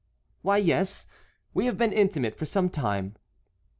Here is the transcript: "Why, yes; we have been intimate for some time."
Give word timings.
"Why, 0.41 0.57
yes; 0.57 1.05
we 1.53 1.67
have 1.67 1.77
been 1.77 1.93
intimate 1.93 2.35
for 2.35 2.47
some 2.47 2.69
time." 2.71 3.17